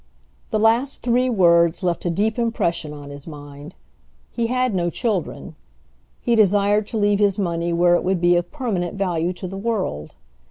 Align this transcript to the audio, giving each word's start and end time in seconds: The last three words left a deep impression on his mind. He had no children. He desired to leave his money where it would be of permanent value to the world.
The 0.49 0.57
last 0.59 1.03
three 1.03 1.29
words 1.29 1.83
left 1.83 2.05
a 2.05 2.09
deep 2.09 2.39
impression 2.39 2.91
on 2.91 3.11
his 3.11 3.27
mind. 3.27 3.75
He 4.31 4.47
had 4.47 4.73
no 4.73 4.89
children. 4.89 5.53
He 6.19 6.35
desired 6.35 6.87
to 6.87 6.97
leave 6.97 7.19
his 7.19 7.37
money 7.37 7.71
where 7.71 7.93
it 7.93 8.03
would 8.03 8.19
be 8.19 8.35
of 8.35 8.51
permanent 8.51 8.95
value 8.95 9.31
to 9.33 9.47
the 9.47 9.57
world. 9.57 10.15